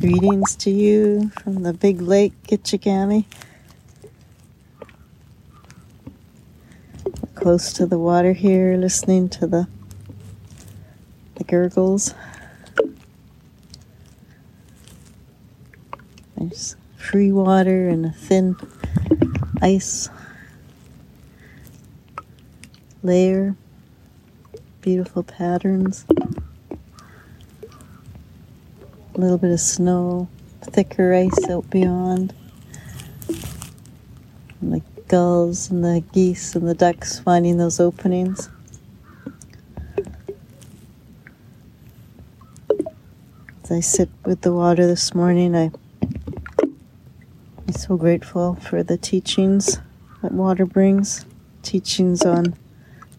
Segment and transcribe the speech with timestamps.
[0.00, 3.26] Greetings to you from the big lake, Gitchigami.
[7.34, 9.68] Close to the water here, listening to the
[11.34, 12.14] the gurgles.
[16.38, 18.56] There's free water and a thin
[19.60, 20.08] ice
[23.02, 23.54] layer,
[24.80, 26.06] beautiful patterns,
[29.20, 30.28] a little bit of snow,
[30.62, 32.32] thicker ice out beyond,
[34.62, 38.48] and the gulls and the geese and the ducks finding those openings.
[43.64, 45.70] As I sit with the water this morning, I
[46.62, 49.80] am so grateful for the teachings
[50.22, 51.26] that water brings,
[51.62, 52.54] teachings on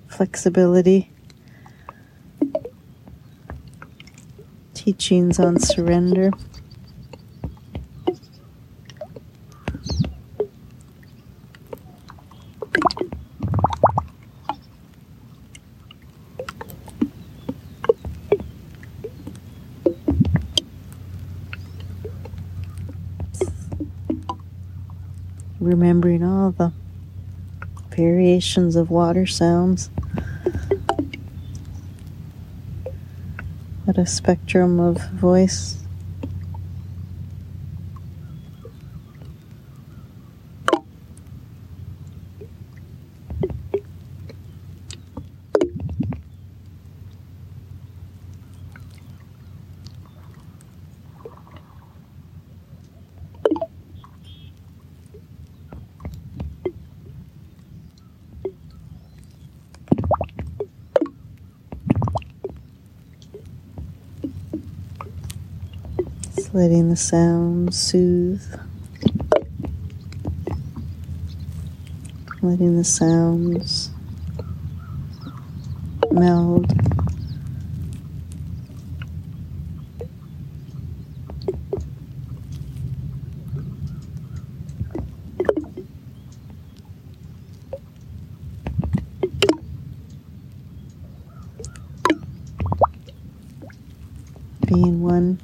[0.08, 1.11] flexibility,
[4.82, 6.32] teachings on surrender.
[25.60, 26.74] Remembering all the
[27.96, 29.92] variations of water sounds.
[33.92, 35.81] What a spectrum of voice.
[66.54, 68.44] Letting the sound soothe.
[72.42, 73.92] Letting the sounds
[76.12, 76.74] meld.
[94.68, 95.40] Being one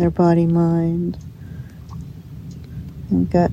[0.00, 1.18] our body, mind,
[3.10, 3.50] and gut.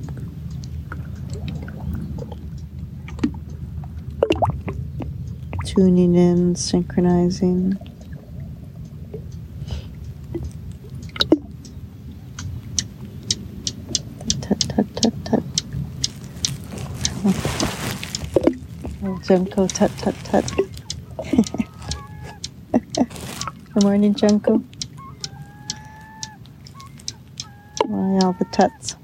[5.64, 7.76] Tuning in, synchronizing.
[14.40, 15.42] Tut, tut, tut, tut.
[19.26, 20.52] junco, tut, tut, tut.
[23.74, 24.62] Good morning, junco.
[28.26, 28.96] All the tuts?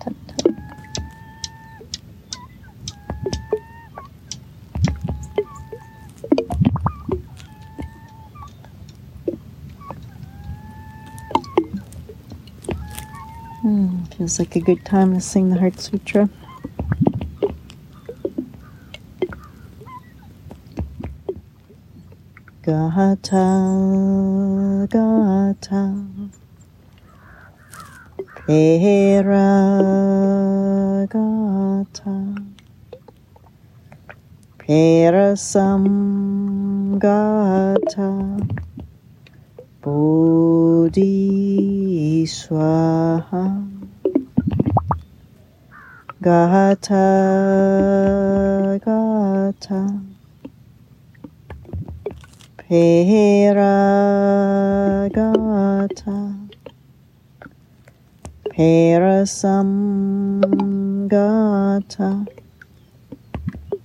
[0.00, 0.54] Tut, tut.
[13.60, 16.28] Hmm, feels like a good time to sing the Heart Sutra.
[22.62, 23.42] Gata,
[24.88, 25.82] gata,
[28.46, 29.50] pera,
[31.10, 32.14] gata,
[34.58, 38.10] pera sam, gata,
[39.82, 41.02] bodhi
[42.30, 43.44] swaha,
[46.22, 47.08] gata,
[48.78, 50.11] gata.
[52.72, 53.68] Peragata
[58.48, 59.36] Parasamgata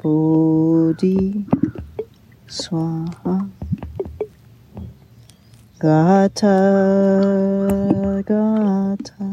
[0.02, 1.44] Bodhi
[2.48, 3.36] Swaha.
[5.78, 6.58] Gata
[8.24, 9.28] Gata.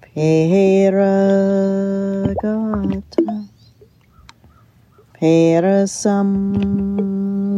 [0.00, 1.30] Peragata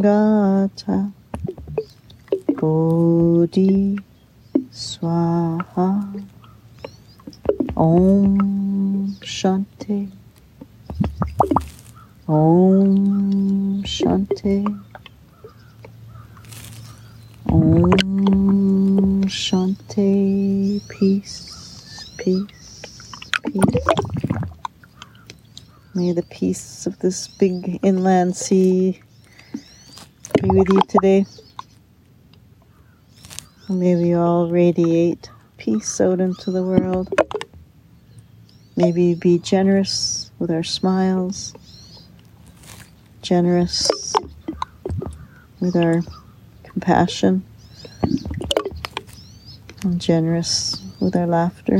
[0.01, 1.11] Parasamgata
[2.57, 3.99] Bodhi
[4.71, 6.23] Swaha.
[7.75, 10.11] Om Shanti.
[12.27, 14.65] Om Shanti.
[17.47, 20.81] Om Shanti.
[20.89, 22.45] Peace Peace
[23.43, 23.77] Peace.
[25.95, 28.99] May the peace of this big inland sea
[30.51, 31.25] with you today.
[33.69, 37.13] May we all radiate peace out into the world.
[38.75, 41.53] Maybe be generous with our smiles,
[43.21, 43.89] generous
[45.61, 46.01] with our
[46.63, 47.45] compassion,
[49.83, 51.79] and generous with our laughter,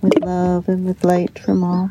[0.00, 1.90] with love and with light from all.